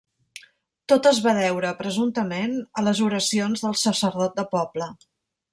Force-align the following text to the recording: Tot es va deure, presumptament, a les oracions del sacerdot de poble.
Tot 0.93 1.09
es 1.09 1.19
va 1.25 1.33
deure, 1.39 1.73
presumptament, 1.83 2.57
a 2.83 2.87
les 2.89 3.05
oracions 3.11 3.67
del 3.67 3.79
sacerdot 3.85 4.39
de 4.41 4.51
poble. 4.57 4.93